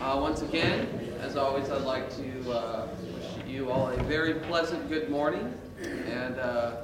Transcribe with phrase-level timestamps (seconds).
[0.00, 0.86] Uh, once again,
[1.22, 6.38] as always, I'd like to uh, wish you all a very pleasant good morning and
[6.38, 6.82] uh,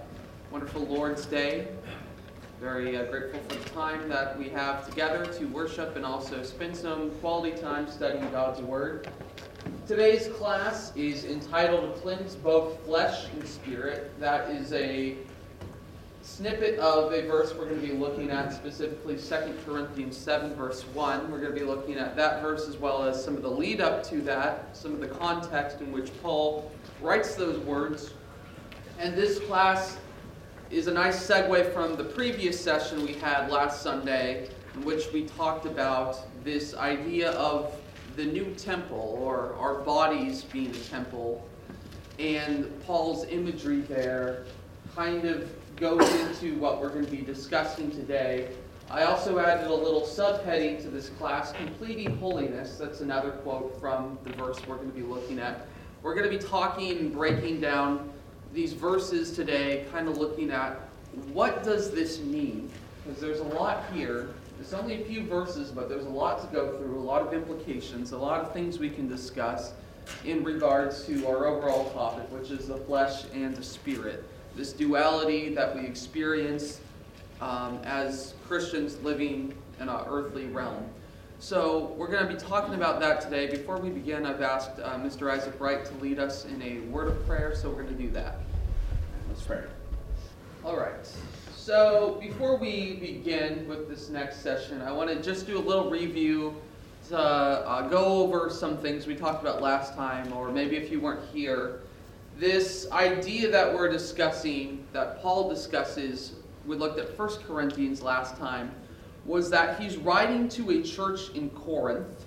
[0.50, 1.68] wonderful Lord's Day.
[2.58, 6.74] Very uh, grateful for the time that we have together to worship and also spend
[6.74, 9.08] some quality time studying God's Word.
[9.86, 14.18] Today's class is entitled Cleanse Both Flesh and Spirit.
[14.20, 15.18] That is a
[16.22, 20.82] snippet of a verse we're going to be looking at, specifically 2 Corinthians 7, verse
[20.82, 21.30] 1.
[21.30, 23.80] We're going to be looking at that verse as well as some of the lead
[23.80, 28.14] up to that, some of the context in which Paul writes those words.
[28.98, 29.98] And this class
[30.70, 35.26] is a nice segue from the previous session we had last Sunday, in which we
[35.26, 37.74] talked about this idea of
[38.16, 41.46] the new temple, or our bodies being a temple,
[42.18, 44.44] and Paul's imagery there
[44.94, 48.48] kind of goes into what we're going to be discussing today.
[48.90, 52.76] I also added a little subheading to this class, Completing Holiness.
[52.78, 55.66] That's another quote from the verse we're going to be looking at.
[56.02, 58.10] We're going to be talking and breaking down
[58.52, 60.78] these verses today, kind of looking at
[61.32, 62.70] what does this mean?
[63.04, 64.30] Because there's a lot here.
[64.60, 67.32] It's only a few verses, but there's a lot to go through, a lot of
[67.32, 69.72] implications, a lot of things we can discuss
[70.24, 74.24] in regards to our overall topic, which is the flesh and the spirit
[74.56, 76.80] this duality that we experience
[77.40, 80.84] um, as Christians living in our earthly realm.
[81.38, 83.50] So we're going to be talking about that today.
[83.50, 85.30] Before we begin, I've asked uh, Mr.
[85.30, 88.10] Isaac Wright to lead us in a word of prayer, so we're going to do
[88.10, 88.36] that.
[89.28, 89.62] Let's pray.
[90.64, 91.08] All right.
[91.56, 95.90] So before we begin with this next session, I want to just do a little
[95.90, 96.54] review
[97.08, 101.00] to uh, go over some things we talked about last time, or maybe if you
[101.00, 101.81] weren't here
[102.38, 106.32] this idea that we're discussing, that Paul discusses,
[106.66, 108.72] we looked at 1 Corinthians last time,
[109.24, 112.24] was that he's writing to a church in Corinth,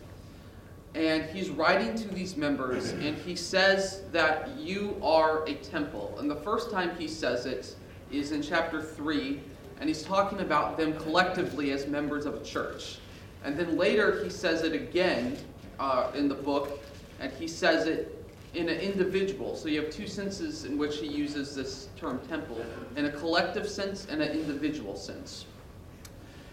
[0.94, 6.16] and he's writing to these members, and he says that you are a temple.
[6.20, 7.76] And the first time he says it
[8.12, 9.42] is in chapter 3,
[9.80, 13.00] and he's talking about them collectively as members of a church.
[13.44, 15.38] And then later he says it again
[15.80, 16.80] uh, in the book,
[17.20, 18.15] and he says it
[18.56, 19.56] in an individual.
[19.56, 23.68] So you have two senses in which he uses this term temple in a collective
[23.68, 25.46] sense and an individual sense.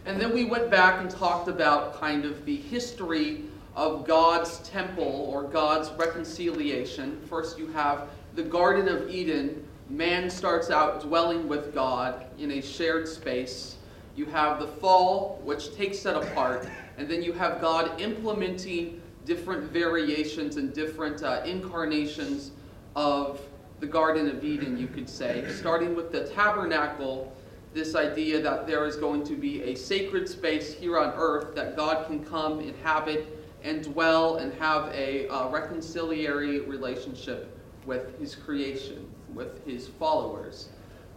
[0.04, 3.44] And then we went back and talked about kind of the history
[3.76, 7.20] of God's temple or God's reconciliation.
[7.28, 9.64] First, you have the Garden of Eden.
[9.88, 13.76] Man starts out dwelling with God in a shared space.
[14.16, 16.68] You have the fall, which takes that apart.
[16.98, 22.50] And then you have God implementing different variations and different uh, incarnations
[22.96, 23.40] of
[23.80, 27.32] the Garden of Eden, you could say, starting with the tabernacle,
[27.74, 31.76] this idea that there is going to be a sacred space here on earth that
[31.76, 37.56] God can come, inhabit, and dwell and have a uh, reconciliatory relationship
[37.86, 40.68] with his creation, with his followers.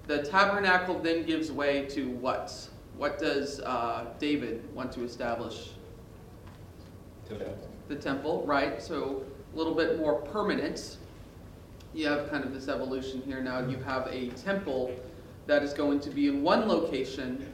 [0.07, 2.69] The tabernacle then gives way to what?
[2.97, 5.71] What does uh, David want to establish?
[7.87, 8.81] The temple, right?
[8.81, 9.23] So
[9.53, 10.97] a little bit more permanent.
[11.93, 13.59] You have kind of this evolution here now.
[13.59, 14.93] You have a temple
[15.47, 17.45] that is going to be in one location,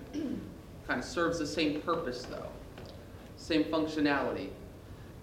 [0.87, 2.49] kind of serves the same purpose though,
[3.37, 4.49] same functionality.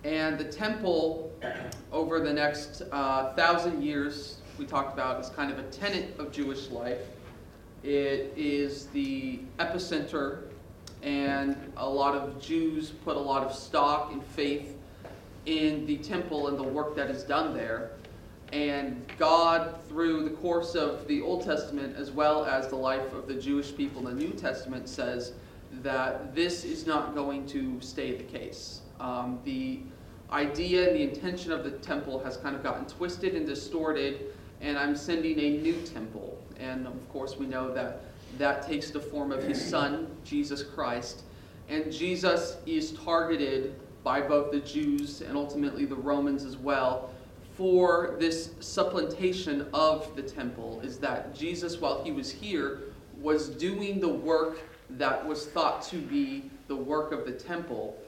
[0.04, 1.32] And the temple,
[1.90, 6.30] over the next uh, thousand years, we talked about, is kind of a tenet of
[6.30, 7.00] Jewish life.
[7.82, 10.42] It is the epicenter,
[11.02, 14.77] and a lot of Jews put a lot of stock and faith
[15.48, 17.92] in the temple and the work that is done there.
[18.52, 23.26] And God, through the course of the Old Testament as well as the life of
[23.26, 25.32] the Jewish people in the New Testament, says
[25.82, 28.80] that this is not going to stay the case.
[29.00, 29.80] Um, the
[30.30, 34.78] idea and the intention of the temple has kind of gotten twisted and distorted, and
[34.78, 36.38] I'm sending a new temple.
[36.58, 38.02] And of course, we know that
[38.36, 41.22] that takes the form of his son, Jesus Christ.
[41.68, 43.74] And Jesus is targeted
[44.08, 47.10] by both the Jews and ultimately the Romans as well
[47.58, 52.84] for this supplantation of the temple is that Jesus, while he was here,
[53.20, 57.98] was doing the work that was thought to be the work of the temple.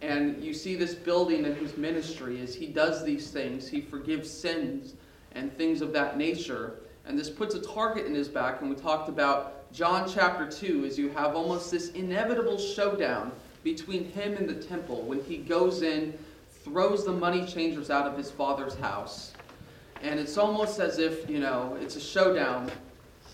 [0.00, 3.66] And you see this building in his ministry as he does these things.
[3.66, 4.94] He forgives sins
[5.32, 6.74] and things of that nature.
[7.04, 8.60] And this puts a target in his back.
[8.60, 13.32] And we talked about John chapter 2 as you have almost this inevitable showdown
[13.74, 16.18] between him and the temple when he goes in,
[16.64, 19.32] throws the money changers out of his father's house.
[20.00, 22.70] And it's almost as if, you know, it's a showdown.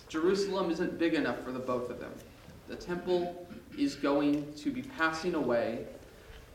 [0.08, 2.12] Jerusalem isn't big enough for the both of them.
[2.68, 3.46] The temple
[3.78, 5.84] is going to be passing away,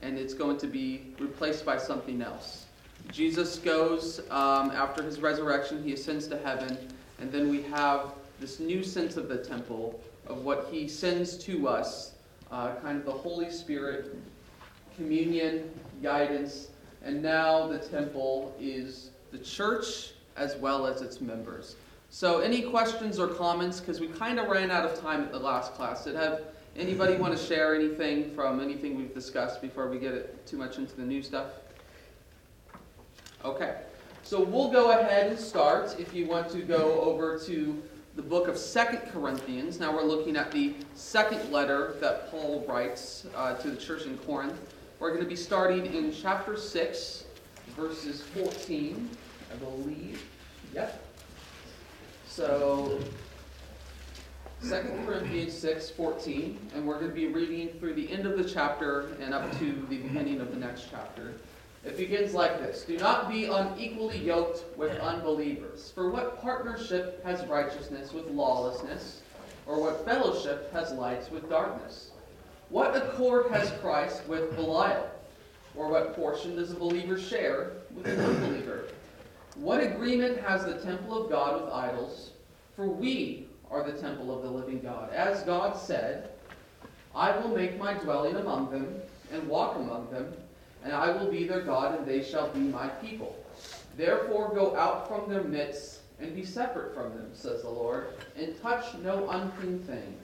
[0.01, 2.65] and it's going to be replaced by something else.
[3.11, 6.77] Jesus goes um, after his resurrection, he ascends to heaven,
[7.19, 11.67] and then we have this new sense of the temple, of what he sends to
[11.67, 12.13] us,
[12.51, 14.15] uh, kind of the Holy Spirit,
[14.95, 16.69] communion, guidance,
[17.03, 21.75] and now the temple is the church as well as its members.
[22.09, 23.79] So, any questions or comments?
[23.79, 26.05] Because we kind of ran out of time at the last class.
[26.05, 26.41] Did have
[26.75, 30.77] anybody want to share anything from anything we've discussed before we get it too much
[30.77, 31.47] into the new stuff?
[33.45, 33.77] Okay,
[34.23, 35.95] so we'll go ahead and start.
[35.99, 37.81] If you want to go over to
[38.19, 43.25] the book of Second Corinthians, now we're looking at the second letter that Paul writes
[43.33, 44.59] uh, to the church in Corinth.
[44.99, 47.23] We're going to be starting in chapter 6,
[47.77, 49.09] verses 14,
[49.53, 50.21] I believe.
[50.73, 51.01] Yep.
[52.27, 52.99] So,
[54.63, 54.69] 2
[55.05, 59.15] Corinthians 6, 14, and we're going to be reading through the end of the chapter
[59.21, 61.35] and up to the beginning of the next chapter.
[61.85, 65.91] It begins like this Do not be unequally yoked with unbelievers.
[65.95, 69.21] For what partnership has righteousness with lawlessness?
[69.65, 72.11] Or what fellowship has light with darkness?
[72.69, 75.09] What accord has Christ with Belial?
[75.75, 78.89] Or what portion does a believer share with an unbeliever?
[79.55, 82.31] What agreement has the temple of God with idols?
[82.75, 85.11] For we are the temple of the living God.
[85.11, 86.31] As God said,
[87.15, 88.95] I will make my dwelling among them
[89.31, 90.33] and walk among them,
[90.83, 93.35] and I will be their God, and they shall be my people.
[93.97, 98.59] Therefore go out from their midst and be separate from them, says the Lord, and
[98.61, 100.17] touch no unclean thing,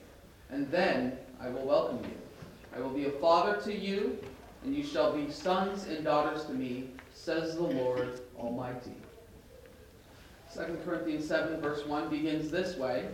[0.50, 2.16] and then I will welcome you.
[2.74, 4.18] I will be a father to you,
[4.64, 8.92] and you shall be sons and daughters to me, says the Lord Almighty.
[10.54, 13.06] 2 Corinthians 7, verse 1 begins this way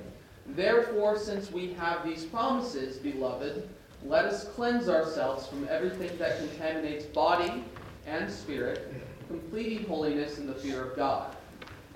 [0.47, 3.69] Therefore, since we have these promises, beloved,
[4.05, 7.65] let us cleanse ourselves from everything that contaminates body
[8.07, 8.93] and spirit,
[9.29, 11.37] completing holiness in the fear of God.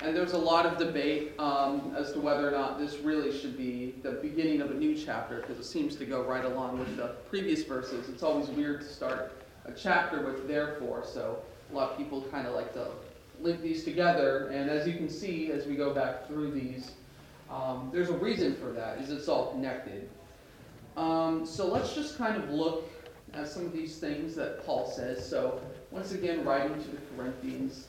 [0.01, 3.57] And there's a lot of debate um, as to whether or not this really should
[3.57, 6.97] be the beginning of a new chapter, because it seems to go right along with
[6.97, 8.09] the previous verses.
[8.09, 9.33] It's always weird to start
[9.65, 11.39] a chapter with therefore, so
[11.73, 12.89] a lot of people kind of like to
[13.41, 14.49] link these together.
[14.49, 16.93] And as you can see, as we go back through these,
[17.51, 20.09] um, there's a reason for that, is it's all connected.
[20.97, 22.91] Um, so let's just kind of look
[23.35, 25.27] at some of these things that Paul says.
[25.29, 25.61] So
[25.91, 27.89] once again, writing to the Corinthians,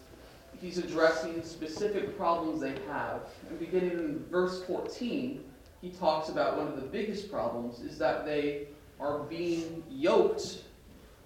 [0.59, 3.21] he's addressing specific problems they have.
[3.49, 5.43] And beginning in verse 14,
[5.81, 8.67] he talks about one of the biggest problems is that they
[8.99, 10.63] are being yoked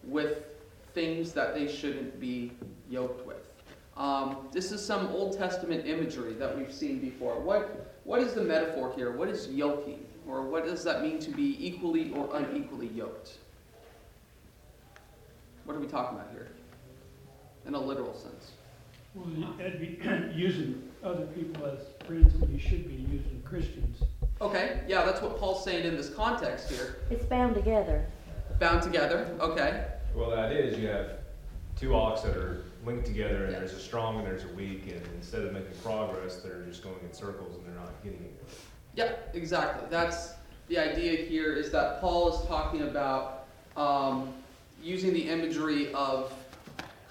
[0.04, 0.44] with
[0.94, 2.51] things that they shouldn't be
[2.89, 3.48] yoked with.
[3.98, 7.39] Um, this is some Old Testament imagery that we've seen before.
[7.39, 9.12] What, what is the metaphor here?
[9.12, 10.06] What is yoking?
[10.27, 13.38] Or what does that mean to be equally or unequally yoked?
[15.65, 16.50] What are we talking about here?
[17.65, 18.51] In a literal sense.
[19.13, 19.27] Well,
[19.57, 20.00] that'd be
[20.35, 23.97] using other people as friends when you should be using Christians.
[24.39, 26.97] Okay, yeah, that's what Paul's saying in this context here.
[27.09, 28.06] It's bound together.
[28.59, 29.85] Bound together, okay.
[30.15, 31.19] Well, that is, you have
[31.75, 35.01] two ox that are linked together, and there's a strong and there's a weak, and
[35.15, 38.50] instead of making progress, they're just going in circles and they're not getting it.
[38.95, 39.88] Yeah, exactly.
[39.89, 40.33] That's
[40.67, 43.45] the idea here is that Paul is talking about
[43.77, 44.33] um,
[44.83, 46.33] using the imagery of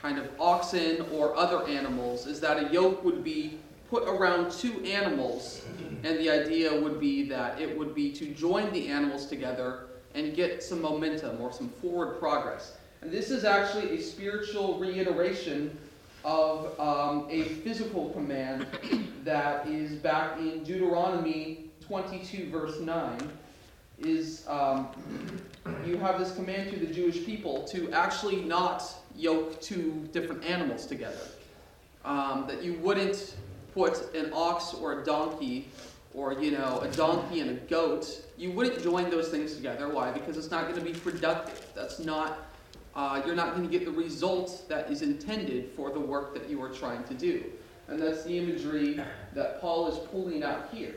[0.01, 3.59] kind of oxen or other animals, is that a yoke would be
[3.91, 5.65] put around two animals,
[6.05, 10.35] and the idea would be that it would be to join the animals together and
[10.35, 12.77] get some momentum or some forward progress.
[13.03, 15.77] And this is actually a spiritual reiteration
[16.25, 18.67] of um, a physical command
[19.25, 23.19] that is back in Deuteronomy 22, verse 9.
[23.99, 24.87] Is um,
[25.85, 28.85] you have this command to the Jewish people to actually not
[29.17, 31.27] yoke two different animals together.
[32.05, 33.35] Um, that you wouldn't
[33.75, 35.69] put an ox or a donkey
[36.15, 38.25] or you know a donkey and a goat.
[38.39, 39.89] You wouldn't join those things together.
[39.89, 40.13] Why?
[40.13, 41.67] Because it's not going to be productive.
[41.75, 42.39] That's not
[42.95, 46.49] uh, you're not going to get the result that is intended for the work that
[46.49, 47.45] you are trying to do.
[47.89, 49.01] And that's the imagery
[49.35, 50.95] that paul is pulling out here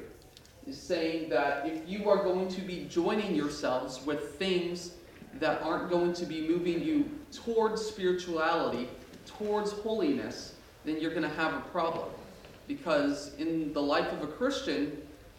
[0.68, 4.94] is saying that if you are going to be joining yourselves with things
[5.40, 8.88] that aren't going to be moving you towards spirituality
[9.26, 10.56] towards holiness
[10.86, 12.10] then you're going to have a problem
[12.68, 14.98] because in the life of a Christian,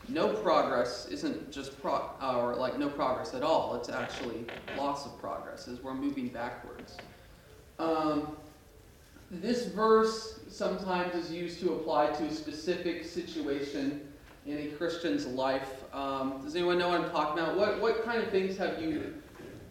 [0.08, 3.74] no progress isn't just pro- or like no progress at all.
[3.76, 7.00] It's actually loss of progress as we're moving backwards.
[7.78, 8.36] Um,
[9.30, 14.12] this verse sometimes is used to apply to a specific situation
[14.46, 15.84] in a Christian's life.
[15.92, 17.56] Um, does anyone know what I'm talking about?
[17.56, 19.14] What what kind of things have you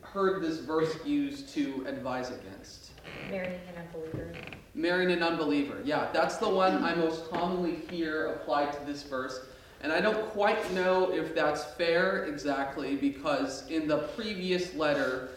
[0.01, 2.92] heard this verse used to advise against?
[3.30, 4.34] Marrying an unbeliever.
[4.75, 5.82] Marrying an unbeliever.
[5.84, 9.39] Yeah, that's the one I most commonly hear applied to this verse.
[9.82, 15.30] And I don't quite know if that's fair exactly because in the previous letter,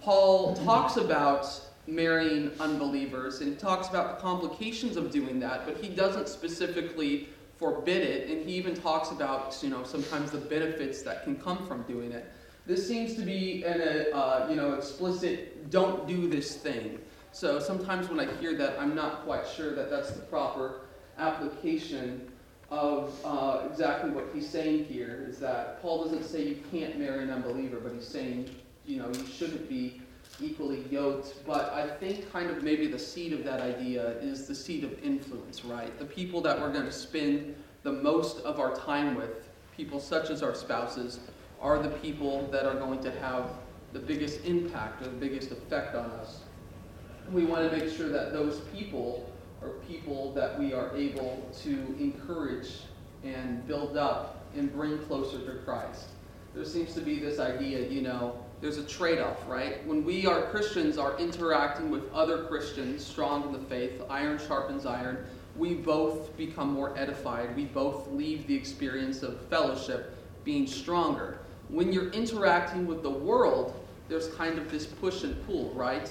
[0.00, 1.48] Paul talks about
[1.86, 7.28] marrying unbelievers and he talks about the complications of doing that, but he doesn't specifically
[7.58, 8.30] forbid it.
[8.30, 12.12] And he even talks about, you know, sometimes the benefits that can come from doing
[12.12, 12.30] it.
[12.66, 16.98] This seems to be an uh, you know, explicit don't do this thing.
[17.32, 20.82] So sometimes when I hear that, I'm not quite sure that that's the proper
[21.18, 22.30] application
[22.70, 25.26] of uh, exactly what he's saying here.
[25.28, 28.54] Is that Paul doesn't say you can't marry an unbeliever, but he's saying
[28.86, 30.00] you know you shouldn't be
[30.40, 31.44] equally yoked.
[31.46, 35.02] But I think kind of maybe the seed of that idea is the seed of
[35.02, 35.96] influence, right?
[35.98, 40.30] The people that we're going to spend the most of our time with, people such
[40.30, 41.20] as our spouses,
[41.60, 43.50] are the people that are going to have
[43.92, 46.40] the biggest impact or the biggest effect on us
[47.32, 49.30] we want to make sure that those people
[49.62, 52.80] are people that we are able to encourage
[53.22, 56.06] and build up and bring closer to Christ.
[56.54, 59.86] There seems to be this idea, you know, there's a trade off, right?
[59.86, 64.86] When we are Christians are interacting with other Christians strong in the faith, iron sharpens
[64.86, 67.54] iron, we both become more edified.
[67.54, 71.40] We both leave the experience of fellowship being stronger.
[71.68, 73.78] When you're interacting with the world,
[74.08, 76.10] there's kind of this push and pull, right?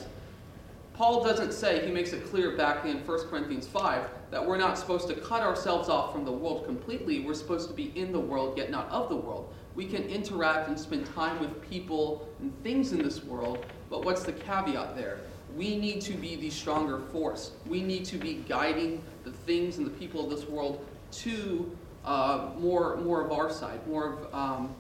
[0.94, 4.78] Paul doesn't say, he makes it clear back in 1 Corinthians 5, that we're not
[4.78, 7.22] supposed to cut ourselves off from the world completely.
[7.22, 9.52] We're supposed to be in the world, yet not of the world.
[9.76, 14.24] We can interact and spend time with people and things in this world, but what's
[14.24, 15.20] the caveat there?
[15.56, 17.52] We need to be the stronger force.
[17.68, 22.50] We need to be guiding the things and the people of this world to uh,
[22.58, 24.76] more, more of our side, more of, um,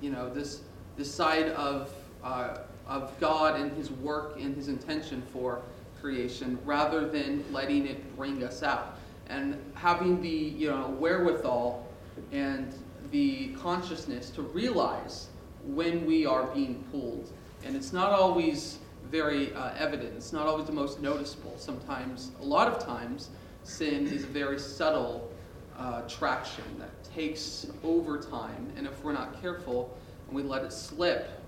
[0.00, 0.60] you know, this,
[0.96, 1.92] this side of.
[2.22, 5.62] Uh, of God and His work and His intention for
[6.00, 8.98] creation rather than letting it bring us out.
[9.28, 11.86] And having the you know, wherewithal
[12.32, 12.74] and
[13.14, 15.28] the consciousness to realize
[15.66, 17.30] when we are being pulled.
[17.64, 18.78] And it's not always
[19.08, 21.54] very uh, evident, it's not always the most noticeable.
[21.56, 23.30] Sometimes, a lot of times,
[23.62, 25.30] sin is a very subtle
[25.78, 28.72] uh, traction that takes over time.
[28.76, 31.40] And if we're not careful and we let it slip,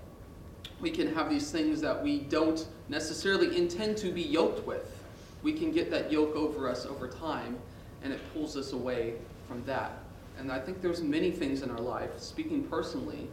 [0.79, 4.89] we can have these things that we don't necessarily intend to be yoked with.
[5.43, 7.57] We can get that yoke over us over time,
[8.03, 9.15] and it pulls us away
[9.49, 9.99] from that.
[10.39, 13.27] And I think there's many things in our life, speaking personally,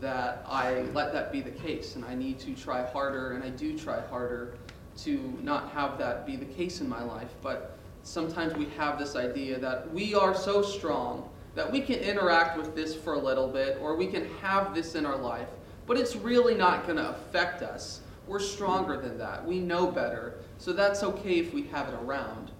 [0.00, 3.50] that I let that be the case, and I need to try harder, and I
[3.50, 4.54] do try harder
[4.98, 7.30] to not have that be the case in my life.
[7.42, 12.56] But sometimes we have this idea that we are so strong that we can interact
[12.56, 15.48] with this for a little bit, or we can have this in our life,
[15.86, 18.00] but it's really not going to affect us.
[18.26, 19.44] We're stronger than that.
[19.44, 20.34] We know better.
[20.58, 22.50] So that's okay if we have it around.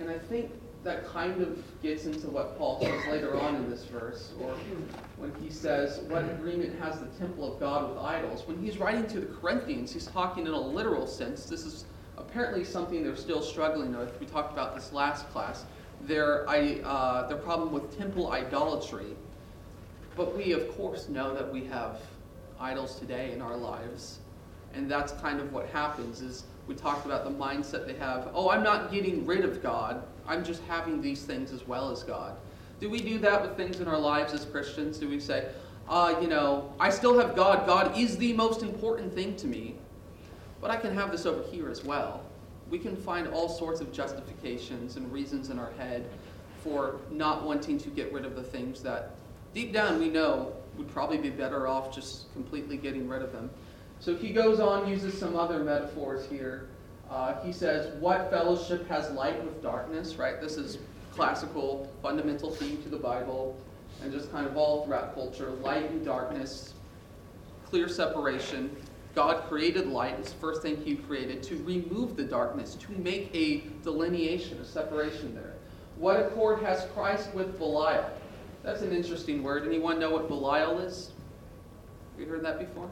[0.00, 0.50] And I think
[0.84, 4.54] that kind of gets into what Paul says later on in this verse, or
[5.16, 8.46] when he says, What agreement has the temple of God with idols?
[8.46, 11.44] When he's writing to the Corinthians, he's talking in a literal sense.
[11.44, 11.84] This is
[12.16, 14.18] apparently something they're still struggling with.
[14.20, 15.64] We talked about this last class.
[16.02, 19.16] Their, uh, their problem with temple idolatry.
[20.16, 22.00] But we, of course, know that we have
[22.58, 24.18] idols today in our lives.
[24.74, 28.50] And that's kind of what happens is we talked about the mindset they have, oh,
[28.50, 30.02] I'm not getting rid of God.
[30.26, 32.36] I'm just having these things as well as God.
[32.80, 34.98] Do we do that with things in our lives as Christians?
[34.98, 35.48] Do we say,
[35.88, 37.66] uh, you know, I still have God.
[37.66, 39.76] God is the most important thing to me.
[40.60, 42.24] But I can have this over here as well.
[42.70, 46.08] We can find all sorts of justifications and reasons in our head
[46.62, 49.16] for not wanting to get rid of the things that
[49.52, 53.50] deep down we know would probably be better off just completely getting rid of them.
[54.00, 56.68] So he goes on, uses some other metaphors here.
[57.12, 60.40] Uh, he says, What fellowship has light with darkness, right?
[60.40, 60.78] This is
[61.12, 63.54] classical, fundamental theme to the Bible,
[64.02, 65.50] and just kind of all throughout culture.
[65.62, 66.72] Light and darkness,
[67.68, 68.74] clear separation.
[69.14, 73.30] God created light, it's the first thing he created, to remove the darkness, to make
[73.34, 75.52] a delineation, a separation there.
[75.98, 78.08] What accord has Christ with Belial?
[78.62, 79.66] That's an interesting word.
[79.66, 81.10] Anyone know what Belial is?
[82.12, 82.88] Have you heard that before?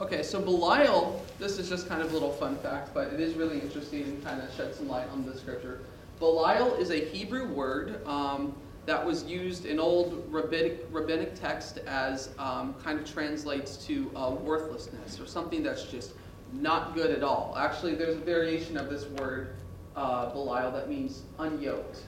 [0.00, 3.34] Okay, so Belial, this is just kind of a little fun fact, but it is
[3.34, 5.80] really interesting and kind of shed some light on the scripture.
[6.20, 8.54] Belial is a Hebrew word um,
[8.86, 14.30] that was used in old rabbinic, rabbinic text as um, kind of translates to uh,
[14.30, 16.12] worthlessness or something that's just
[16.52, 17.56] not good at all.
[17.58, 19.56] Actually, there's a variation of this word,
[19.96, 22.02] uh, Belial, that means unyoked.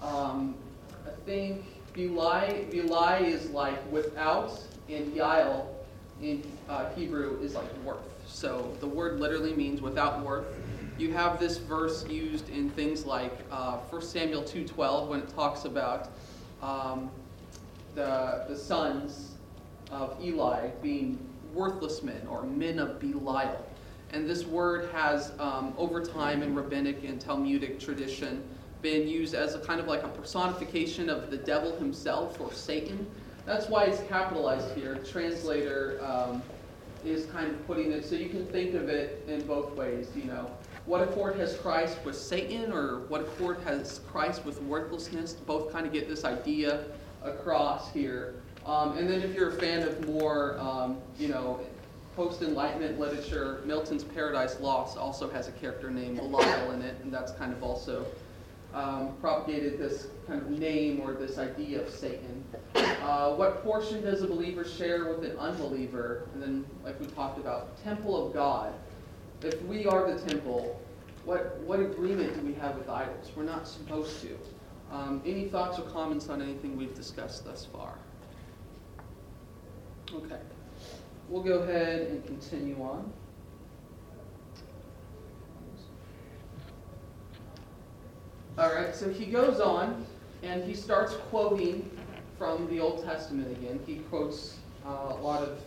[0.00, 0.54] Um,
[1.06, 4.58] I think Bilai, Bilai is like without,
[4.88, 5.66] and Yael
[6.22, 7.98] in uh, Hebrew is like worth.
[8.26, 10.46] So the word literally means without worth.
[10.96, 15.64] You have this verse used in things like uh, 1 Samuel 2.12 when it talks
[15.64, 16.10] about
[16.60, 17.10] um,
[17.94, 19.36] the, the sons
[19.90, 21.18] of Eli being
[21.54, 23.64] worthless men or men of Belial.
[24.10, 28.42] And this word has, um, over time in rabbinic and Talmudic tradition,
[28.80, 33.06] been used as a kind of like a personification of the devil himself or Satan.
[33.48, 34.96] That's why it's capitalized here.
[35.10, 36.42] Translator um,
[37.02, 40.10] is kind of putting it so you can think of it in both ways.
[40.14, 40.50] You know,
[40.84, 45.32] what accord has Christ with Satan, or what accord has Christ with worthlessness?
[45.32, 46.84] Both kind of get this idea
[47.24, 48.34] across here.
[48.66, 51.58] Um, and then if you're a fan of more, um, you know,
[52.16, 57.32] post-enlightenment literature, Milton's Paradise Lost also has a character named Belial in it, and that's
[57.32, 58.04] kind of also
[58.74, 62.44] um, propagated this kind of name or this idea of Satan.
[62.74, 66.28] Uh, what portion does a believer share with an unbeliever?
[66.34, 68.72] And then, like we talked about, temple of God.
[69.42, 70.80] If we are the temple,
[71.24, 73.30] what, what agreement do we have with idols?
[73.36, 74.36] We're not supposed to.
[74.90, 77.94] Um, any thoughts or comments on anything we've discussed thus far?
[80.12, 80.40] Okay.
[81.28, 83.12] We'll go ahead and continue on.
[88.58, 90.04] All right, so he goes on
[90.42, 91.88] and he starts quoting
[92.38, 93.78] from the Old Testament again.
[93.86, 95.60] He quotes uh, a lot of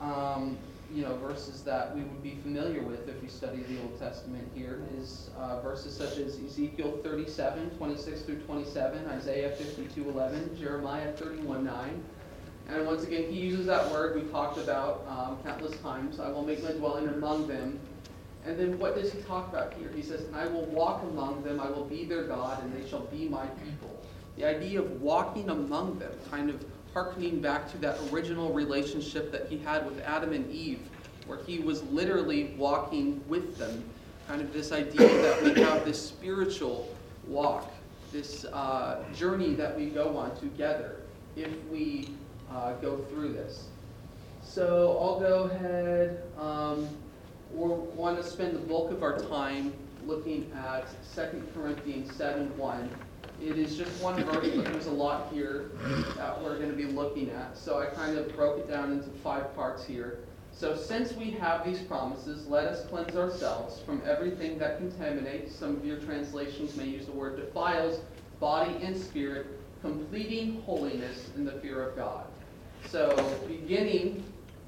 [0.00, 0.58] um,
[0.92, 4.48] you know verses that we would be familiar with if we study the Old Testament.
[4.52, 11.12] Here is uh, verses such as Ezekiel 37, 26 through 27, Isaiah 52, 11, Jeremiah
[11.12, 12.04] 31, 9.
[12.68, 16.18] And once again, he uses that word we talked about um, countless times.
[16.18, 17.78] I will make my dwelling among them.
[18.46, 19.90] And then what does he talk about here?
[19.94, 23.06] He says, I will walk among them, I will be their God, and they shall
[23.06, 24.00] be my people.
[24.36, 29.48] The idea of walking among them, kind of harkening back to that original relationship that
[29.48, 30.80] he had with Adam and Eve,
[31.26, 33.84] where he was literally walking with them.
[34.28, 36.94] Kind of this idea that we have this spiritual
[37.26, 37.72] walk,
[38.12, 41.00] this uh, journey that we go on together
[41.34, 42.10] if we
[42.50, 43.68] uh, go through this.
[44.42, 46.22] So I'll go ahead.
[46.38, 46.88] Um,
[47.52, 49.72] we want to spend the bulk of our time
[50.06, 52.90] looking at 2 Corinthians 7 1.
[53.42, 55.70] It is just one verse, but there's a lot here
[56.16, 57.56] that we're going to be looking at.
[57.56, 60.20] So I kind of broke it down into five parts here.
[60.52, 65.54] So since we have these promises, let us cleanse ourselves from everything that contaminates.
[65.54, 68.00] Some of your translations may use the word defiles
[68.40, 69.46] body and spirit,
[69.82, 72.24] completing holiness in the fear of God.
[72.88, 73.14] So
[73.48, 74.24] beginning,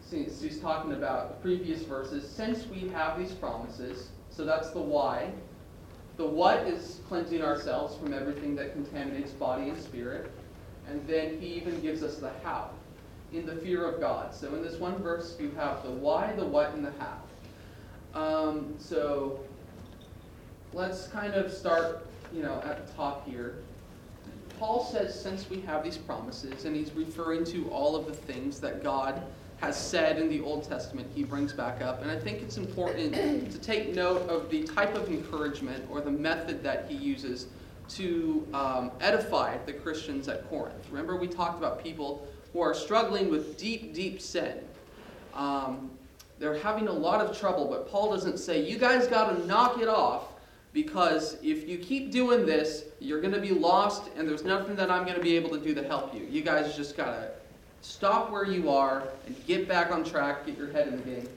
[0.09, 4.81] since he's talking about the previous verses, since we have these promises, so that's the
[4.81, 5.31] why.
[6.17, 10.31] The what is cleansing ourselves from everything that contaminates body and spirit.
[10.89, 12.71] And then he even gives us the how
[13.33, 14.35] in the fear of God.
[14.35, 18.21] So in this one verse, you have the why, the what, and the how.
[18.21, 19.39] Um, so
[20.73, 23.59] let's kind of start, you know, at the top here.
[24.59, 28.59] Paul says, since we have these promises, and he's referring to all of the things
[28.61, 29.23] that God
[29.61, 32.03] has said in the Old Testament, he brings back up.
[32.03, 33.15] And I think it's important
[33.53, 37.47] to take note of the type of encouragement or the method that he uses
[37.89, 40.87] to um, edify the Christians at Corinth.
[40.91, 44.59] Remember, we talked about people who are struggling with deep, deep sin.
[45.35, 45.91] Um,
[46.39, 49.81] they're having a lot of trouble, but Paul doesn't say, you guys got to knock
[49.81, 50.25] it off
[50.73, 54.91] because if you keep doing this, you're going to be lost, and there's nothing that
[54.91, 56.27] I'm going to be able to do to help you.
[56.31, 57.31] You guys just got to
[57.81, 61.29] stop where you are and get back on track, get your head in the game.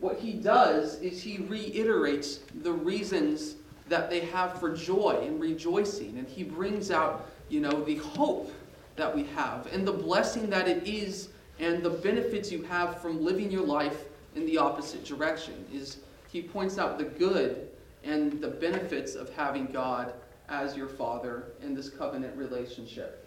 [0.00, 3.56] What he does is he reiterates the reasons
[3.88, 8.52] that they have for joy and rejoicing, and he brings out, you know, the hope
[8.96, 13.24] that we have and the blessing that it is and the benefits you have from
[13.24, 15.64] living your life in the opposite direction.
[15.72, 17.68] Is he points out the good
[18.04, 20.12] and the benefits of having God
[20.48, 23.25] as your father in this covenant relationship.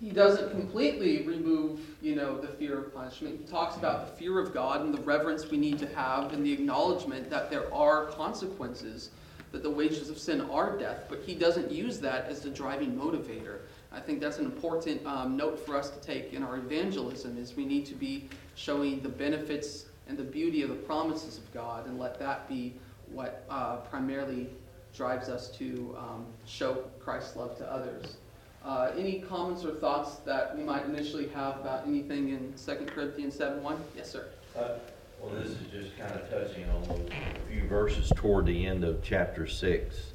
[0.00, 3.38] He doesn't completely remove, you know, the fear of punishment.
[3.38, 6.44] He talks about the fear of God and the reverence we need to have and
[6.44, 9.10] the acknowledgement that there are consequences,
[9.52, 12.96] that the wages of sin are death, but he doesn't use that as the driving
[12.96, 13.58] motivator.
[13.92, 17.54] I think that's an important um, note for us to take in our evangelism is
[17.54, 21.86] we need to be showing the benefits and the beauty of the promises of God
[21.86, 22.72] and let that be
[23.12, 24.48] what uh, primarily
[24.94, 28.16] drives us to um, show Christ's love to others.
[28.64, 33.34] Uh, any comments or thoughts that we might initially have about anything in 2 Corinthians
[33.34, 33.84] 7 1?
[33.96, 34.26] Yes, sir.
[34.56, 34.72] Uh,
[35.20, 39.02] well, this is just kind of touching on a few verses toward the end of
[39.02, 40.12] chapter 6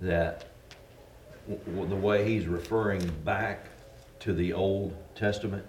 [0.00, 0.46] that
[1.48, 3.66] w- the way he's referring back
[4.20, 5.64] to the Old Testament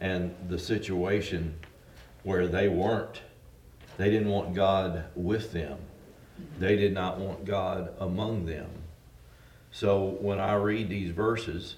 [0.00, 1.56] and the situation
[2.22, 3.22] where they weren't.
[3.96, 5.78] They didn't want God with them.
[6.58, 8.68] They did not want God among them.
[9.74, 11.74] So when I read these verses,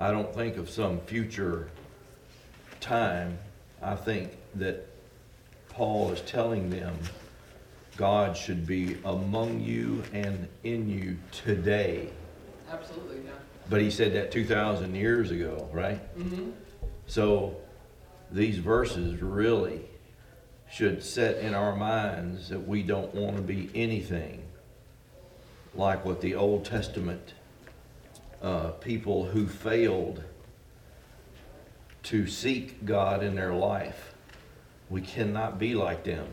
[0.00, 1.68] I don't think of some future
[2.80, 3.38] time.
[3.80, 4.88] I think that
[5.68, 6.98] Paul is telling them
[7.96, 12.08] God should be among you and in you today.
[12.72, 13.30] Absolutely, yeah.
[13.70, 16.00] But he said that 2,000 years ago, right?
[16.18, 16.50] Mm-hmm.
[17.06, 17.56] So
[18.32, 19.82] these verses really
[20.68, 24.42] should set in our minds that we don't want to be anything
[25.78, 27.34] like what the Old Testament
[28.42, 30.24] uh, people who failed
[32.02, 34.14] to seek God in their life.
[34.90, 36.26] We cannot be like them.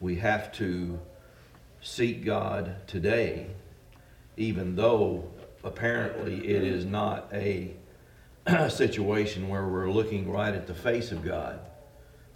[0.00, 0.98] We have to
[1.82, 3.48] seek God today,
[4.38, 5.28] even though
[5.62, 7.74] apparently it is not a
[8.70, 11.60] situation where we're looking right at the face of God.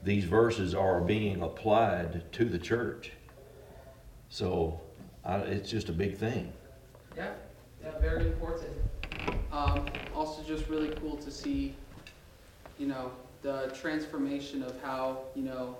[0.03, 3.13] These verses are being applied to the church.
[4.29, 4.82] So
[5.25, 6.53] I, it's just a big thing.
[7.17, 7.33] Yeah,
[7.83, 8.71] yeah, very important.
[9.53, 11.75] Um, also, just really cool to see,
[12.79, 15.77] you know, the transformation of how, you know,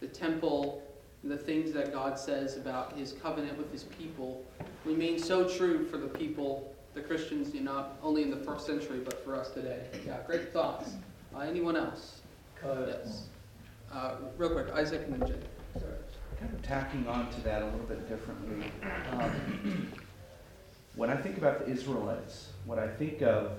[0.00, 0.82] the temple,
[1.22, 4.44] the things that God says about his covenant with his people
[4.84, 8.66] remain so true for the people, the Christians, you know, not only in the first
[8.66, 9.86] century, but for us today.
[10.04, 10.90] Yeah, great thoughts.
[11.34, 12.20] Uh, anyone else?
[12.64, 13.24] Yes.
[13.92, 15.80] Uh, real quick, Isaac and then Jay.
[15.80, 15.92] Sorry.
[16.42, 18.66] Kind of tacking on to that a little bit differently.
[19.12, 19.92] Um,
[20.96, 23.52] when I think about the Israelites, what I think of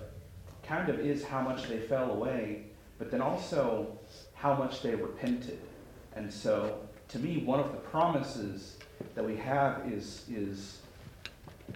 [0.64, 2.64] kind of is how much they fell away,
[3.00, 3.98] but then also
[4.34, 5.60] how much they repented.
[6.16, 8.78] And so, to me, one of the promises
[9.16, 10.80] that we have is is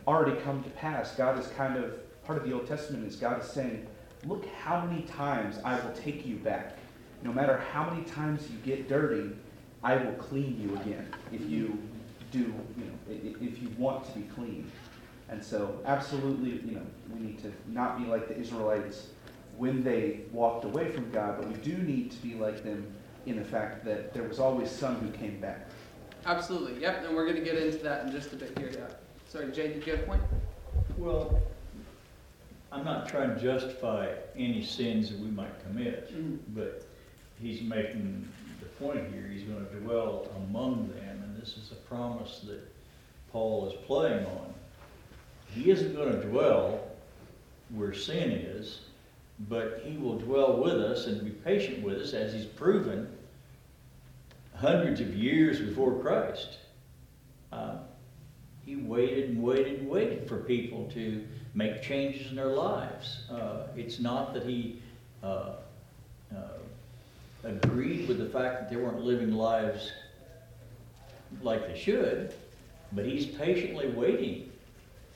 [0.06, 1.16] already come to pass.
[1.16, 3.88] God is kind of part of the Old Testament is God is saying,
[4.26, 6.78] "Look how many times I will take you back.
[7.24, 9.32] No matter how many times you get dirty,
[9.88, 11.80] I will clean you again if you
[12.30, 14.70] do, you know, i- i- if you want to be clean.
[15.30, 19.12] And so, absolutely, you know, we need to not be like the Israelites
[19.56, 22.86] when they walked away from God, but we do need to be like them
[23.26, 25.70] in the fact that there was always some who came back.
[26.26, 28.94] Absolutely, yep, and we're going to get into that in just a bit here, yeah.
[29.30, 30.22] Sorry, Jay, did you have a point?
[30.98, 31.42] Well,
[32.74, 36.36] I'm not trying to justify any sins that we might commit, mm-hmm.
[36.54, 36.86] but
[37.42, 38.47] he's making the
[38.80, 42.62] point here, he's gonna dwell among them, and this is a promise that
[43.32, 44.54] Paul is playing on.
[45.54, 46.84] He isn't gonna dwell
[47.70, 48.82] where sin is,
[49.50, 53.08] but he will dwell with us and be patient with us, as he's proven
[54.56, 56.58] hundreds of years before Christ.
[57.52, 57.76] Uh,
[58.66, 63.24] he waited and waited and waited for people to make changes in their lives.
[63.32, 64.82] Uh, it's not that he
[65.24, 65.54] uh,
[67.48, 69.92] agreed with the fact that they weren't living lives
[71.42, 72.34] like they should,
[72.92, 74.52] but he's patiently waiting.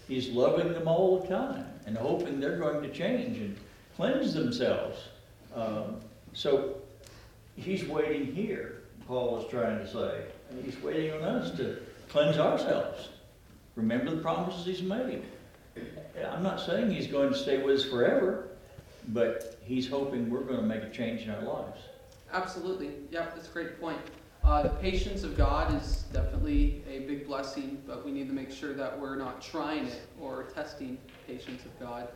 [0.08, 3.58] He's loving them all the time and hoping they're going to change and
[3.96, 4.98] cleanse themselves.
[5.56, 5.98] Um,
[6.34, 6.76] so
[7.56, 10.26] he's waiting here, Paul is trying to say.
[10.50, 11.78] And he's waiting on us to
[12.10, 13.10] cleanse ourselves.
[13.76, 15.24] Remember the promises he's made.
[16.30, 18.50] I'm not saying he's going to stay with us forever,
[19.10, 21.80] but he's hoping we're going to make a change in our lives.
[22.34, 24.00] Absolutely, yep, that's a great point.
[24.44, 28.52] Uh, the patience of God is definitely a big blessing, but we need to make
[28.52, 32.08] sure that we're not trying it or testing patience of God.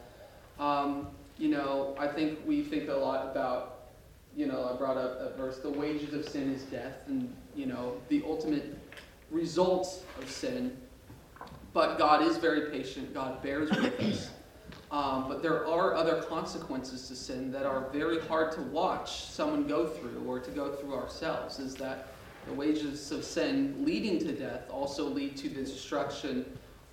[0.57, 3.89] Um, you know, I think we think a lot about,
[4.35, 7.65] you know, I brought up that verse, the wages of sin is death, and, you
[7.65, 8.77] know, the ultimate
[9.29, 10.75] results of sin.
[11.73, 14.29] But God is very patient, God bears with us.
[14.91, 19.67] Um, but there are other consequences to sin that are very hard to watch someone
[19.67, 21.59] go through or to go through ourselves.
[21.59, 22.13] Is that
[22.45, 26.45] the wages of sin leading to death also lead to the destruction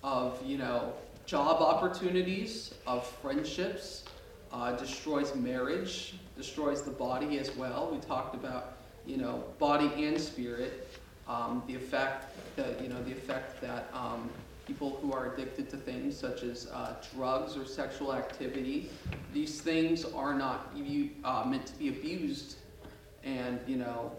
[0.03, 0.93] of, you know,
[1.25, 4.03] job opportunities, of friendships,
[4.51, 7.89] uh, destroys marriage, destroys the body as well.
[7.91, 10.87] We talked about, you know, body and spirit,
[11.27, 14.29] um, the effect that, you know, the effect that um,
[14.65, 18.89] people who are addicted to things such as uh, drugs or sexual activity.
[19.33, 20.73] These things are not
[21.23, 22.55] uh, meant to be abused,
[23.23, 24.11] and you know,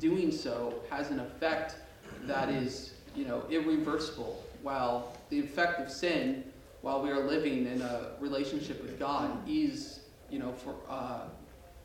[0.00, 1.76] doing so has an effect
[2.24, 4.44] that is you know irreversible.
[4.62, 6.44] While the effect of sin,
[6.82, 11.22] while we are living in a relationship with God, is you know for uh,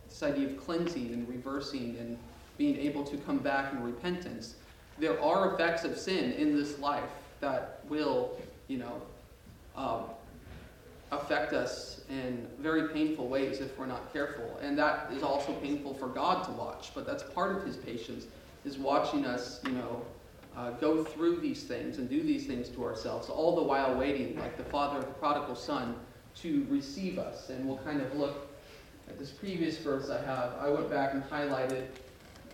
[0.08, 2.18] this idea of cleansing and reversing and
[2.58, 4.56] being able to come back in repentance.
[5.00, 7.10] There are effects of sin in this life
[7.44, 9.02] that will, you know,
[9.76, 10.06] um,
[11.12, 14.60] affect us in very painful ways if we're not careful.
[14.62, 18.26] And that is also painful for God to watch, but that's part of his patience,
[18.66, 20.02] is watching us, you know,
[20.58, 24.40] uh, go through these things and do these things to ourselves, all the while waiting,
[24.40, 25.96] like the father of the prodigal son,
[26.36, 27.50] to receive us.
[27.50, 28.48] And we'll kind of look
[29.08, 30.54] at this previous verse I have.
[30.60, 31.86] I went back and highlighted.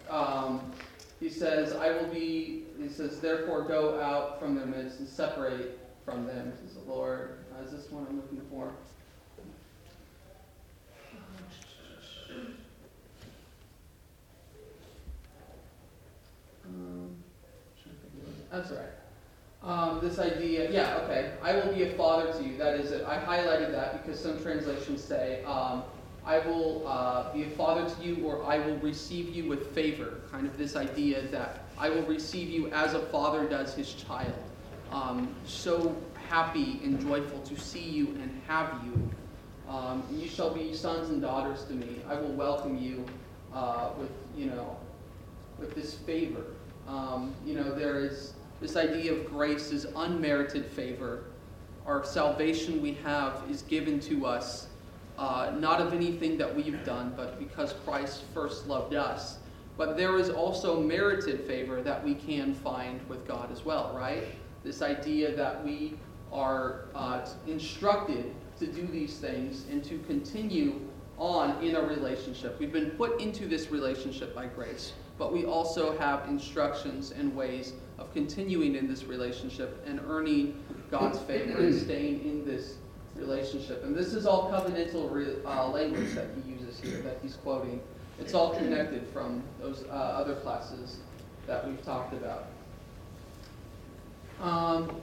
[0.09, 0.71] Um,
[1.19, 5.79] he says, I will be, he says, therefore go out from their midst and separate
[6.05, 7.39] from them, says the Lord.
[7.53, 8.71] Uh, is this one I'm looking for?
[16.65, 17.15] Um.
[18.51, 18.89] That's right.
[19.61, 21.33] Um, this idea, yeah, okay.
[21.43, 22.57] I will be a father to you.
[22.57, 23.05] That is it.
[23.05, 25.83] I highlighted that because some translations say, um,
[26.25, 30.21] I will uh, be a father to you, or I will receive you with favor.
[30.31, 34.33] Kind of this idea that I will receive you as a father does his child.
[34.91, 35.95] Um, so
[36.27, 39.09] happy and joyful to see you and have you.
[39.69, 42.01] Um, you shall be sons and daughters to me.
[42.07, 43.05] I will welcome you
[43.53, 44.77] uh, with, you know,
[45.57, 46.43] with this favor.
[46.87, 51.25] Um, you know, there is this idea of grace is unmerited favor.
[51.85, 54.67] Our salvation we have is given to us
[55.17, 59.38] uh, not of anything that we've done, but because Christ first loved us.
[59.79, 64.25] But there is also merited favor that we can find with God as well, right?
[64.61, 65.93] This idea that we
[66.33, 70.81] are uh, instructed to do these things and to continue
[71.17, 72.59] on in a relationship.
[72.59, 77.71] We've been put into this relationship by grace, but we also have instructions and ways
[77.99, 80.61] of continuing in this relationship and earning
[80.91, 82.75] God's favor and staying in this
[83.15, 83.85] relationship.
[83.85, 87.79] And this is all covenantal re- uh, language that he uses here, that he's quoting.
[88.19, 90.97] It's all connected from those uh, other classes
[91.47, 92.47] that we've talked about.
[94.41, 95.01] Um,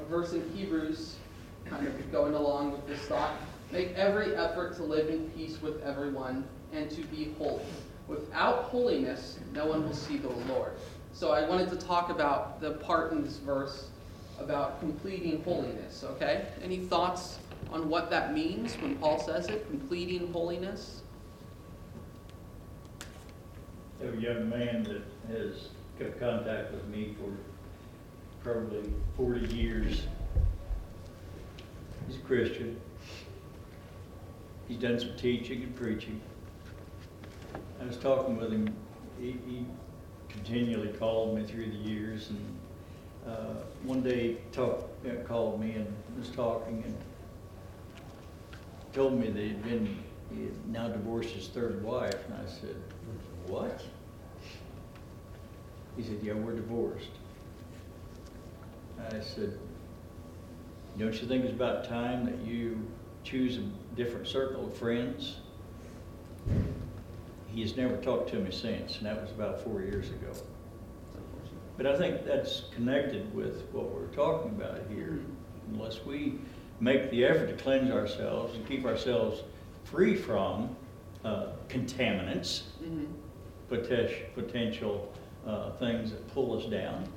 [0.00, 1.16] a verse in Hebrews,
[1.64, 3.34] kind of going along with this thought.
[3.72, 7.64] Make every effort to live in peace with everyone and to be holy.
[8.08, 10.72] Without holiness, no one will see the Lord.
[11.12, 13.88] So I wanted to talk about the part in this verse
[14.38, 16.46] about completing holiness, okay?
[16.62, 17.38] Any thoughts
[17.72, 21.02] on what that means when Paul says it, completing holiness?
[24.02, 25.02] A young man that
[25.34, 27.32] has kept contact with me for
[28.42, 30.02] probably forty years.
[32.06, 32.78] He's a Christian.
[34.68, 36.20] He's done some teaching and preaching.
[37.80, 38.74] I was talking with him,
[39.20, 39.66] he, he
[40.28, 42.58] continually called me through the years and,
[43.26, 43.54] uh,
[43.84, 45.86] one day he talked, uh, called me and
[46.18, 46.96] was talking and
[48.92, 49.98] told me that he'd been,
[50.34, 52.76] he had now divorced his third wife, and I said,
[53.48, 53.82] what?
[55.96, 57.08] He said, yeah, we're divorced.
[58.98, 59.58] I said,
[60.98, 62.86] don't you think it's about time that you
[63.24, 63.62] choose a
[63.96, 65.36] different circle of friends?
[67.48, 70.32] He has never talked to me since, and that was about four years ago.
[71.76, 75.20] But I think that's connected with what we're talking about here.
[75.72, 76.38] Unless we
[76.80, 79.42] make the effort to cleanse ourselves and keep ourselves
[79.84, 80.74] free from
[81.24, 83.04] uh, contaminants, Mm-hmm.
[83.68, 85.12] Potential, potential
[85.46, 87.08] uh, things that pull us down,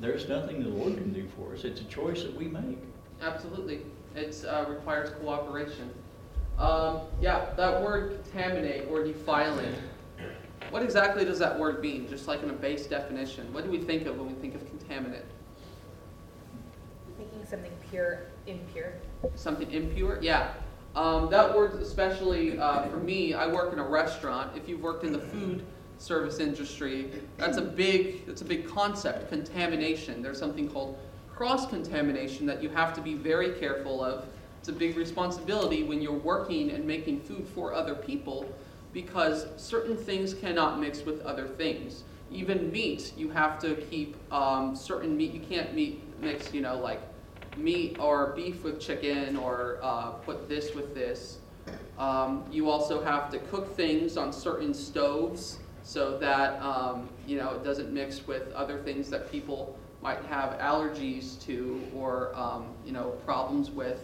[0.00, 1.64] there's nothing the Lord can do for us.
[1.64, 2.78] It's a choice that we make.
[3.20, 3.82] Absolutely.
[4.14, 5.90] It uh, requires cooperation.
[6.58, 9.74] Um, yeah, that word contaminate or defiling.
[10.70, 12.08] What exactly does that word mean?
[12.08, 13.52] Just like in a base definition.
[13.52, 15.24] What do we think of when we think of contaminate?
[17.18, 18.94] Making something pure impure.
[19.34, 20.18] Something impure?
[20.20, 20.54] Yeah.
[20.94, 24.54] Um, that word, especially uh, for me, I work in a restaurant.
[24.56, 25.64] If you've worked in the food
[25.98, 29.30] service industry, that's a big, that's a big concept.
[29.30, 30.22] Contamination.
[30.22, 30.98] There's something called
[31.34, 34.26] cross contamination that you have to be very careful of.
[34.60, 38.46] It's a big responsibility when you're working and making food for other people
[38.92, 42.04] because certain things cannot mix with other things.
[42.30, 45.32] Even meat, you have to keep um, certain meat.
[45.32, 45.74] You can't
[46.20, 47.00] mix, you know, like
[47.56, 51.38] meat or beef with chicken or uh, put this with this.
[51.98, 57.50] Um, you also have to cook things on certain stoves so that um, you know
[57.50, 62.92] it doesn't mix with other things that people might have allergies to or um, you
[62.92, 64.00] know problems with.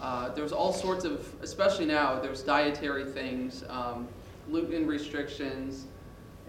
[0.00, 4.06] Uh, there's all sorts of, especially now, there's dietary things, um,
[4.46, 5.86] gluten restrictions,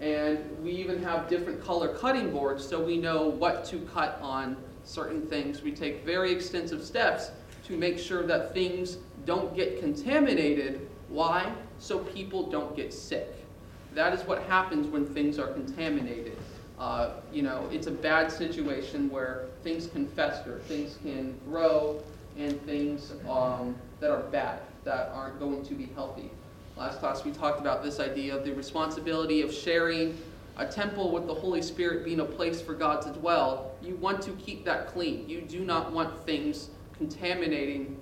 [0.00, 4.56] and we even have different color cutting boards so we know what to cut on
[4.88, 5.62] certain things.
[5.62, 7.30] We take very extensive steps
[7.64, 10.88] to make sure that things don't get contaminated.
[11.08, 11.52] Why?
[11.78, 13.34] So people don't get sick.
[13.94, 16.36] That is what happens when things are contaminated.
[16.78, 22.00] Uh, you know, it's a bad situation where things can fester, things can grow,
[22.38, 26.30] and things um, that are bad, that aren't going to be healthy.
[26.76, 30.16] Last class, we talked about this idea of the responsibility of sharing
[30.58, 33.70] a temple with the Holy Spirit being a place for God to dwell.
[33.80, 35.28] You want to keep that clean.
[35.28, 37.96] You do not want things contaminating,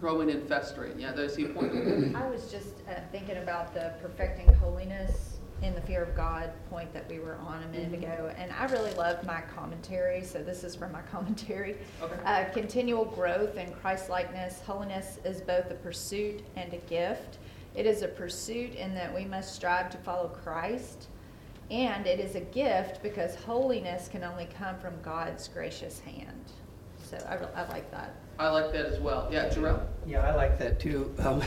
[0.00, 0.98] growing, and festering.
[0.98, 1.72] Yeah, there's the point.
[2.16, 6.92] I was just uh, thinking about the perfecting holiness in the fear of God point
[6.92, 8.02] that we were on a minute Mhm.
[8.02, 11.76] ago, and I really loved my commentary, so this is from my commentary.
[12.02, 12.14] Okay.
[12.24, 17.38] Uh, continual growth in Christ-likeness, holiness is both a pursuit and a gift.
[17.76, 21.06] It is a pursuit in that we must strive to follow Christ,
[21.72, 26.52] and it is a gift because holiness can only come from God's gracious hand.
[27.02, 28.14] So I, I like that.
[28.38, 29.26] I like that as well.
[29.32, 29.80] Yeah, Jarrell?
[30.06, 31.12] Yeah, I like that too.
[31.20, 31.42] Um,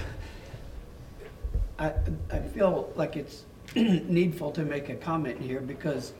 [1.77, 1.93] I,
[2.31, 6.13] I feel like it's needful to make a comment here because,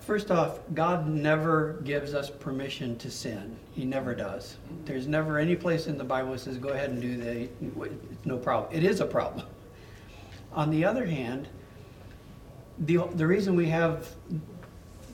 [0.00, 3.56] first off, God never gives us permission to sin.
[3.72, 4.56] He never does.
[4.84, 7.36] There's never any place in the Bible that says, go ahead and do that.
[7.36, 8.74] It's no problem.
[8.74, 9.46] It is a problem.
[10.52, 11.48] On the other hand,
[12.80, 14.14] the, the reason we have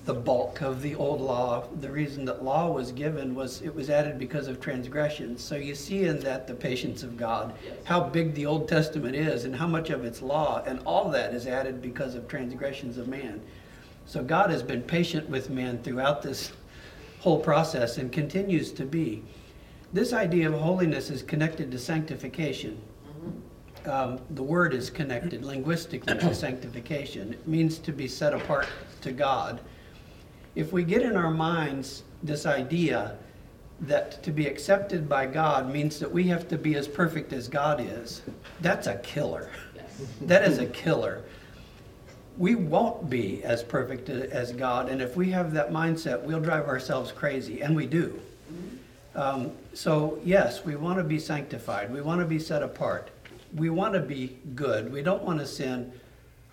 [0.05, 3.89] the bulk of the old law, the reason that law was given was it was
[3.89, 5.43] added because of transgressions.
[5.43, 9.45] So you see in that the patience of God, how big the Old Testament is
[9.45, 13.09] and how much of its law, and all that is added because of transgressions of
[13.09, 13.41] man.
[14.05, 16.53] So God has been patient with man throughout this
[17.21, 19.23] whole process and continues to be.
[19.95, 22.79] This idea of holiness is connected to sanctification.
[23.07, 23.39] Mm-hmm.
[23.87, 27.35] Um, the word is connected linguistically to sanctification.
[27.35, 28.67] It means to be set apart
[29.03, 29.61] to God.
[30.55, 33.17] If we get in our minds this idea
[33.81, 37.49] that to be accepted by God means that we have to be as perfect as
[37.49, 38.23] God is,
[38.61, 39.51] that's a killer.
[39.75, 39.85] Yes.
[40.23, 41.23] That is a killer.
[42.39, 46.67] We won't be as perfect as God, and if we have that mindset, we'll drive
[46.67, 48.21] ourselves crazy, and we do.
[49.15, 51.93] Um, so, yes, we want to be sanctified.
[51.93, 53.11] We want to be set apart.
[53.55, 54.93] We want to be good.
[54.93, 55.93] We don't want to sin.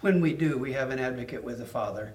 [0.01, 2.13] When we do, we have an advocate with the Father.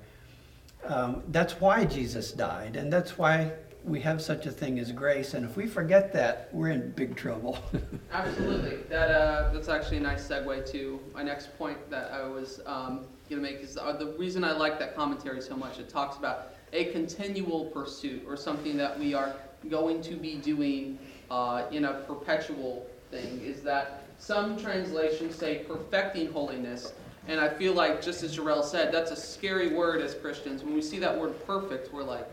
[0.85, 3.53] Um, that's why Jesus died, and that's why
[3.87, 5.35] we have such a thing as grace.
[5.35, 7.59] And if we forget that, we're in big trouble.
[8.13, 8.79] Absolutely.
[8.89, 13.07] That uh, that's actually a nice segue to my next point that I was um,
[13.31, 13.61] going to make.
[13.61, 15.79] Is uh, the reason I like that commentary so much?
[15.79, 19.35] It talks about a continual pursuit or something that we are
[19.71, 20.99] going to be doing
[21.31, 23.41] uh, in a perpetual thing.
[23.45, 26.93] Is that some translations say perfecting holiness,
[27.29, 30.63] and I feel like just as Jarrell said, that's a scary word as Christians.
[30.63, 32.27] When we see that word perfect, we're like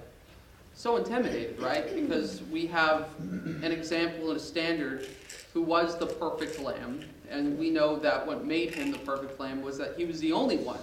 [0.73, 1.93] so intimidated, right?
[1.95, 5.07] Because we have an example and a standard
[5.53, 9.61] who was the perfect lamb, and we know that what made him the perfect lamb
[9.61, 10.79] was that he was the only one.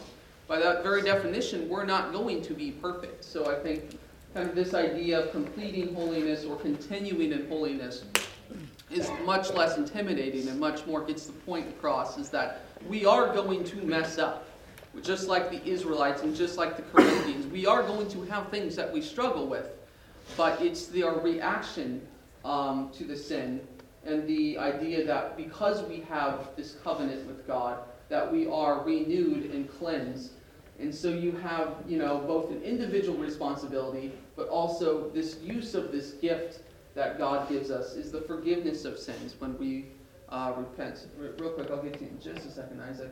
[0.47, 3.25] By that very definition, we're not going to be perfect.
[3.25, 3.99] So I think
[4.35, 8.05] kind of this idea of completing holiness or continuing in holiness
[8.90, 13.33] is much less intimidating and much more gets the point across is that we are
[13.33, 14.46] going to mess up.
[15.03, 18.74] Just like the Israelites and just like the Corinthians, we are going to have things
[18.74, 19.70] that we struggle with
[20.37, 22.07] but it's their reaction
[22.44, 23.61] um, to the sin
[24.05, 29.50] and the idea that because we have this covenant with God, that we are renewed
[29.53, 30.33] and cleansed.
[30.79, 35.92] And so you have, you know, both an individual responsibility, but also this use of
[35.92, 36.61] this gift
[37.01, 39.87] that God gives us is the forgiveness of sins when we
[40.29, 41.07] uh, repent.
[41.17, 43.11] Re- Real quick, I'll get to you in just a second, Isaac.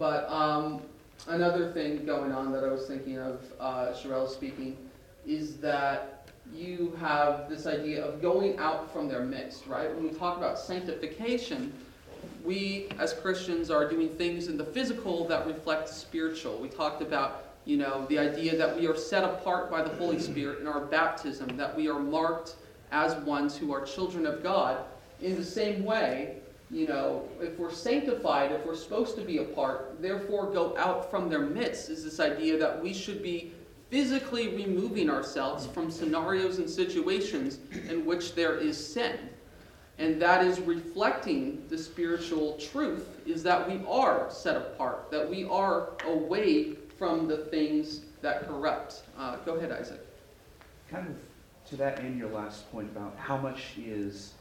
[0.00, 0.82] But um,
[1.28, 4.76] another thing going on that I was thinking of, uh, Sherelle speaking,
[5.24, 9.94] is that you have this idea of going out from their midst, right?
[9.94, 11.72] When we talk about sanctification,
[12.44, 16.58] we as Christians are doing things in the physical that reflect spiritual.
[16.58, 20.18] We talked about, you know, the idea that we are set apart by the Holy
[20.18, 22.56] Spirit in our baptism, that we are marked
[22.92, 24.84] as ones who are children of God.
[25.20, 26.36] In the same way,
[26.70, 31.28] you know, if we're sanctified, if we're supposed to be apart, therefore go out from
[31.28, 33.52] their midst, is this idea that we should be
[33.90, 39.18] physically removing ourselves from scenarios and situations in which there is sin.
[39.98, 45.44] And that is reflecting the spiritual truth is that we are set apart, that we
[45.44, 49.02] are away from the things that corrupt.
[49.18, 50.00] Uh, go ahead, Isaac.
[50.88, 51.29] Kind of
[51.70, 54.34] to that and your last point about how much is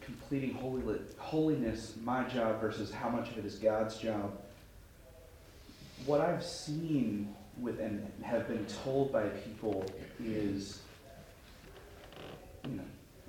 [0.00, 0.82] completing holy,
[1.18, 4.36] holiness my job versus how much of it is God's job.
[6.04, 9.84] What I've seen with and have been told by people
[10.22, 10.82] is,
[12.68, 12.84] you know,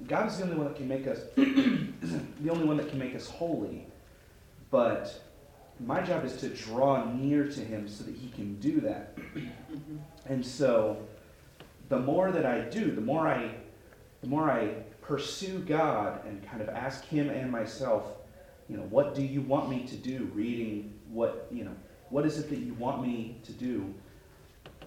[0.08, 3.16] God is the only one that can make us, the only one that can make
[3.16, 3.88] us holy.
[4.70, 5.24] But
[5.80, 9.16] my job is to draw near to Him so that He can do that.
[9.18, 9.98] Mm-hmm.
[10.28, 11.07] And so,
[11.90, 13.52] the more that I do, the more I,
[14.22, 14.68] the more I
[15.02, 18.04] pursue God and kind of ask Him and myself,
[18.70, 20.30] you know, what do you want me to do?
[20.34, 21.76] Reading what, you know,
[22.10, 23.94] what is it that you want me to do?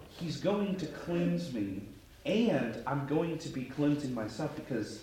[0.08, 1.82] He's going to cleanse me,
[2.26, 5.00] and I'm going to be cleansing myself because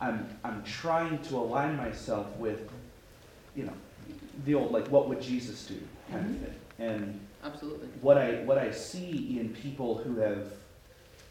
[0.00, 2.70] I'm I'm trying to align myself with,
[3.56, 3.72] you know,
[4.44, 5.80] the old like what would Jesus do
[6.10, 6.44] kind of mm-hmm.
[6.44, 6.54] thing.
[6.78, 7.88] And Absolutely.
[8.02, 10.52] what I what I see in people who have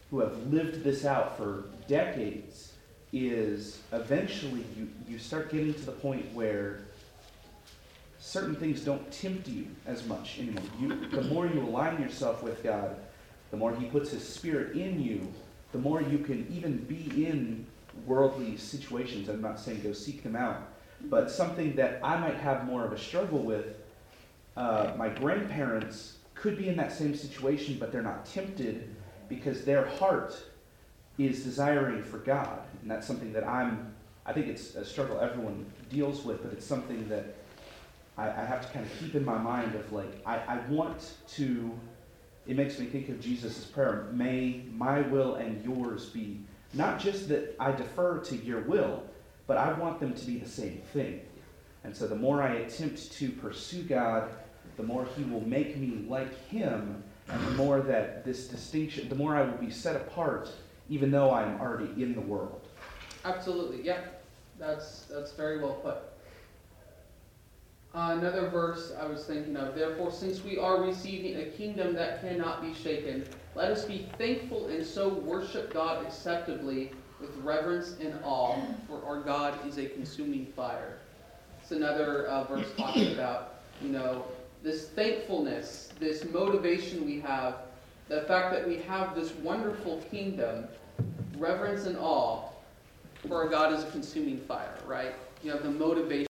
[0.09, 2.73] who have lived this out for decades
[3.13, 6.81] is eventually you, you start getting to the point where
[8.19, 10.63] certain things don't tempt you as much anymore.
[10.79, 12.95] You, the more you align yourself with God,
[13.51, 15.31] the more He puts His Spirit in you,
[15.71, 17.65] the more you can even be in
[18.05, 19.29] worldly situations.
[19.29, 20.61] I'm not saying go seek them out,
[21.05, 23.65] but something that I might have more of a struggle with.
[24.55, 28.95] Uh, my grandparents could be in that same situation, but they're not tempted
[29.29, 30.35] because their heart
[31.17, 32.61] is desiring for God.
[32.81, 33.93] And that's something that I'm,
[34.25, 37.35] I think it's a struggle everyone deals with, but it's something that
[38.17, 41.13] I, I have to kind of keep in my mind of like, I, I want
[41.29, 41.71] to,
[42.45, 46.39] it makes me think of Jesus' prayer, may my will and yours be,
[46.73, 49.03] not just that I defer to your will,
[49.47, 51.21] but I want them to be the same thing.
[51.83, 54.29] And so the more I attempt to pursue God,
[54.75, 59.15] the more He will make me like Him, and the more that this distinction, the
[59.15, 60.49] more I will be set apart,
[60.89, 62.61] even though I am already in the world.
[63.25, 64.01] Absolutely, yeah.
[64.59, 65.97] That's that's very well put.
[67.93, 69.75] Uh, another verse I was thinking of.
[69.75, 73.25] Therefore, since we are receiving a kingdom that cannot be shaken,
[73.55, 79.21] let us be thankful and so worship God acceptably with reverence and awe, for our
[79.21, 80.99] God is a consuming fire.
[81.61, 84.25] It's another uh, verse talking about, you know,
[84.63, 87.55] this thankfulness, this motivation we have,
[88.07, 90.65] the fact that we have this wonderful kingdom,
[91.37, 92.43] reverence and awe,
[93.27, 95.13] for our God is a consuming fire, right?
[95.43, 96.27] You have the motivation.